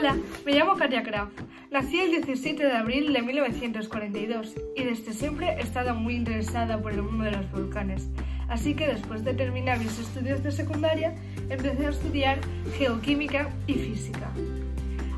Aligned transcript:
Hola, 0.00 0.16
me 0.46 0.54
llamo 0.54 0.76
Katia 0.76 1.02
Kraft. 1.02 1.38
Nací 1.70 2.00
el 2.00 2.10
17 2.10 2.64
de 2.64 2.72
abril 2.72 3.12
de 3.12 3.20
1942 3.20 4.54
y 4.74 4.84
desde 4.84 5.12
siempre 5.12 5.48
he 5.48 5.60
estado 5.60 5.94
muy 5.94 6.14
interesada 6.14 6.80
por 6.80 6.92
el 6.92 7.02
mundo 7.02 7.24
de 7.24 7.32
los 7.32 7.52
volcanes. 7.52 8.08
Así 8.48 8.74
que 8.74 8.86
después 8.86 9.24
de 9.24 9.34
terminar 9.34 9.78
mis 9.78 9.98
estudios 9.98 10.42
de 10.42 10.52
secundaria, 10.52 11.14
empecé 11.50 11.84
a 11.84 11.90
estudiar 11.90 12.38
geoquímica 12.78 13.50
y 13.66 13.74
física. 13.74 14.30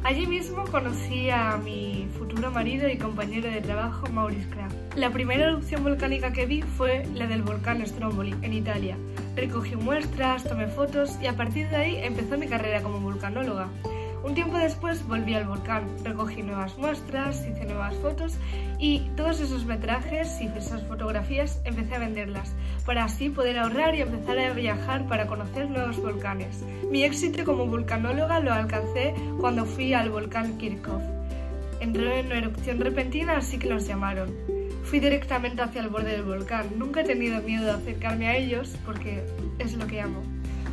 Allí 0.03 0.27
mismo 0.27 0.65
conocí 0.65 1.31
a 1.31 1.59
mi 1.59 2.09
futuro 2.19 2.51
marido 2.51 2.89
y 2.89 2.99
compañero 2.99 3.49
de 3.49 3.61
trabajo, 3.61 4.09
Maurice 4.09 4.49
Kraft. 4.49 4.75
La 4.97 5.11
primera 5.11 5.47
erupción 5.47 5.85
volcánica 5.85 6.33
que 6.33 6.47
vi 6.47 6.63
fue 6.63 7.07
la 7.15 7.29
del 7.29 7.43
volcán 7.43 7.87
Stromboli, 7.87 8.35
en 8.43 8.53
Italia. 8.53 8.97
Recogí 9.37 9.77
muestras, 9.77 10.43
tomé 10.43 10.67
fotos 10.67 11.19
y 11.23 11.27
a 11.27 11.37
partir 11.37 11.69
de 11.69 11.77
ahí 11.77 11.97
empezó 12.03 12.37
mi 12.37 12.49
carrera 12.49 12.83
como 12.83 12.99
volcanóloga. 12.99 13.69
Un 14.25 14.35
tiempo 14.35 14.57
después 14.57 15.07
volví 15.09 15.35
al 15.35 15.47
volcán, 15.47 15.85
recogí 16.05 16.43
nuevas 16.43 16.79
muestras, 16.79 17.45
hice 17.45 17.65
nuevas 17.65 17.97
fotos 17.97 18.39
y 18.79 19.01
todos 19.17 19.41
esos 19.41 19.65
metrajes 19.65 20.41
y 20.41 20.47
esas 20.47 20.83
fotografías 20.85 21.61
empecé 21.65 21.97
a 21.97 21.99
venderlas 21.99 22.55
para 22.87 23.05
así 23.05 23.31
poder 23.31 23.59
ahorrar 23.59 23.97
y 23.97 24.03
empezar 24.03 24.39
a 24.39 24.53
viajar 24.53 25.09
para 25.09 25.27
conocer 25.27 25.69
nuevos 25.69 26.01
volcanes. 26.01 26.65
Mi 26.89 27.03
éxito 27.03 27.45
como 27.45 27.67
vulcanóloga 27.67 28.39
lo 28.39 28.53
alcancé 28.53 29.13
cuando 29.41 29.65
fui 29.65 29.93
al 29.93 30.11
volcán 30.11 30.57
Kirchhoff. 30.57 31.03
Entró 31.81 32.13
en 32.13 32.27
una 32.27 32.39
erupción 32.39 32.79
repentina 32.79 33.39
así 33.39 33.59
que 33.59 33.69
los 33.69 33.89
llamaron. 33.89 34.33
Fui 34.85 35.01
directamente 35.01 35.63
hacia 35.63 35.81
el 35.81 35.89
borde 35.89 36.13
del 36.13 36.23
volcán. 36.23 36.67
Nunca 36.77 37.01
he 37.01 37.05
tenido 37.05 37.43
miedo 37.43 37.65
de 37.65 37.73
acercarme 37.73 38.29
a 38.29 38.37
ellos 38.37 38.77
porque 38.85 39.25
es 39.59 39.75
lo 39.75 39.87
que 39.89 40.01
amo. 40.01 40.23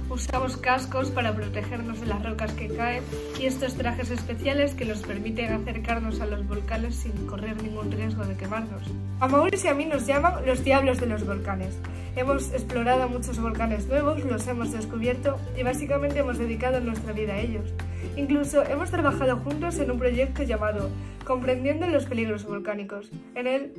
Usamos 0.09 0.57
cascos 0.57 1.11
para 1.11 1.35
protegernos 1.35 2.01
de 2.01 2.07
las 2.07 2.25
rocas 2.25 2.51
que 2.53 2.67
caen 2.67 3.03
y 3.39 3.45
estos 3.45 3.75
trajes 3.75 4.09
especiales 4.09 4.73
que 4.73 4.83
nos 4.83 5.01
permiten 5.03 5.53
acercarnos 5.53 6.19
a 6.19 6.25
los 6.25 6.47
volcanes 6.47 6.95
sin 6.95 7.11
correr 7.27 7.61
ningún 7.61 7.91
riesgo 7.91 8.25
de 8.25 8.35
quemarnos. 8.35 8.81
A 9.19 9.27
Maurice 9.27 9.67
y 9.67 9.69
a 9.69 9.75
mí 9.75 9.85
nos 9.85 10.07
llaman 10.07 10.43
los 10.47 10.63
diablos 10.63 10.99
de 10.99 11.05
los 11.05 11.27
volcanes. 11.27 11.77
Hemos 12.15 12.51
explorado 12.53 13.07
muchos 13.07 13.39
volcanes 13.39 13.87
nuevos, 13.87 14.23
los 14.25 14.47
hemos 14.47 14.71
descubierto 14.71 15.37
y 15.55 15.61
básicamente 15.61 16.19
hemos 16.19 16.39
dedicado 16.39 16.79
nuestra 16.79 17.13
vida 17.13 17.33
a 17.33 17.39
ellos. 17.39 17.71
Incluso 18.17 18.63
hemos 18.63 18.89
trabajado 18.89 19.37
juntos 19.37 19.77
en 19.77 19.91
un 19.91 19.99
proyecto 19.99 20.41
llamado 20.41 20.89
Comprendiendo 21.23 21.85
los 21.85 22.07
peligros 22.07 22.45
volcánicos. 22.45 23.11
En 23.35 23.45
él 23.45 23.73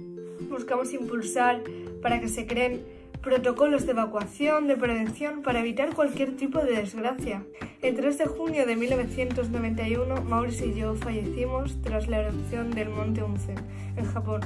buscamos 0.48 0.92
impulsar 0.92 1.60
para 2.00 2.20
que 2.20 2.28
se 2.28 2.46
creen 2.46 2.99
protocolos 3.22 3.84
de 3.84 3.92
evacuación, 3.92 4.66
de 4.66 4.76
prevención 4.76 5.42
para 5.42 5.60
evitar 5.60 5.94
cualquier 5.94 6.36
tipo 6.36 6.60
de 6.60 6.76
desgracia. 6.76 7.42
El 7.82 7.96
3 7.96 8.18
de 8.18 8.26
junio 8.26 8.66
de 8.66 8.76
1991, 8.76 10.22
Maurice 10.22 10.66
y 10.66 10.74
yo 10.74 10.94
fallecimos 10.94 11.80
tras 11.82 12.08
la 12.08 12.20
erupción 12.20 12.70
del 12.70 12.88
monte 12.88 13.22
Unzen, 13.22 13.58
en 13.96 14.04
Japón. 14.06 14.40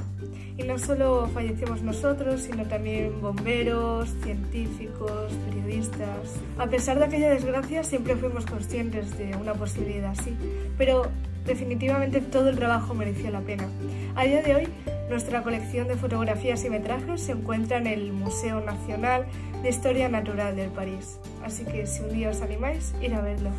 Y 0.57 0.63
no 0.63 0.77
solo 0.77 1.29
fallecimos 1.33 1.81
nosotros, 1.81 2.41
sino 2.41 2.65
también 2.65 3.21
bomberos, 3.21 4.09
científicos, 4.23 5.31
periodistas. 5.49 6.39
A 6.57 6.67
pesar 6.67 6.99
de 6.99 7.05
aquella 7.05 7.29
desgracia, 7.29 7.83
siempre 7.83 8.15
fuimos 8.15 8.45
conscientes 8.45 9.17
de 9.17 9.35
una 9.35 9.53
posibilidad 9.53 10.11
así, 10.11 10.35
pero 10.77 11.07
definitivamente 11.45 12.21
todo 12.21 12.49
el 12.49 12.57
trabajo 12.57 12.93
mereció 12.93 13.31
la 13.31 13.41
pena. 13.41 13.67
A 14.15 14.23
día 14.23 14.41
de 14.41 14.55
hoy, 14.55 14.67
nuestra 15.09 15.43
colección 15.43 15.87
de 15.87 15.95
fotografías 15.95 16.63
y 16.65 16.69
metrajes 16.69 17.21
se 17.21 17.33
encuentra 17.33 17.77
en 17.77 17.87
el 17.87 18.11
Museo 18.11 18.61
Nacional 18.61 19.25
de 19.61 19.69
Historia 19.69 20.09
Natural 20.09 20.55
del 20.55 20.69
París, 20.69 21.19
así 21.43 21.63
que 21.65 21.85
si 21.85 22.03
un 22.03 22.13
día 22.13 22.29
os 22.29 22.41
animáis, 22.41 22.93
ir 23.01 23.13
a 23.13 23.21
verlo. 23.21 23.51